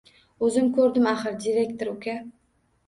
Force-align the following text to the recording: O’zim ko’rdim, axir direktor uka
O’zim 0.47 0.71
ko’rdim, 0.79 1.11
axir 1.13 1.39
direktor 1.47 1.95
uka 1.97 2.19